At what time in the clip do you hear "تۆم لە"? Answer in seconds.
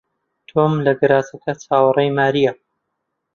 0.47-0.91